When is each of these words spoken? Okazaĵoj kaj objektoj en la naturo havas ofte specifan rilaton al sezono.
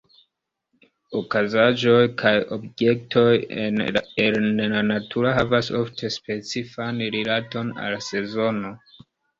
Okazaĵoj 1.19 1.99
kaj 2.21 2.31
objektoj 2.57 3.27
en 3.67 3.79
la 4.73 4.83
naturo 4.89 5.37
havas 5.39 5.73
ofte 5.85 6.13
specifan 6.19 7.07
rilaton 7.19 7.73
al 7.87 8.03
sezono. 8.13 8.79